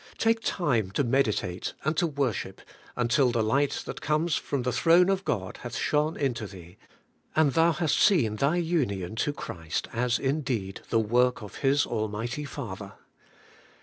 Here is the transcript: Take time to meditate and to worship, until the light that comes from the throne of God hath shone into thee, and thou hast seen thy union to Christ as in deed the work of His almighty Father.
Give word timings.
Take 0.17 0.39
time 0.41 0.89
to 0.93 1.03
meditate 1.03 1.75
and 1.85 1.95
to 1.97 2.07
worship, 2.07 2.61
until 2.95 3.29
the 3.29 3.43
light 3.43 3.83
that 3.85 4.01
comes 4.01 4.35
from 4.35 4.63
the 4.63 4.71
throne 4.71 5.09
of 5.09 5.23
God 5.23 5.57
hath 5.57 5.75
shone 5.75 6.17
into 6.17 6.47
thee, 6.47 6.79
and 7.35 7.51
thou 7.53 7.71
hast 7.73 7.99
seen 7.99 8.37
thy 8.37 8.55
union 8.55 9.15
to 9.17 9.31
Christ 9.31 9.87
as 9.93 10.17
in 10.17 10.41
deed 10.41 10.81
the 10.89 10.97
work 10.97 11.43
of 11.43 11.57
His 11.57 11.85
almighty 11.85 12.45
Father. 12.45 12.93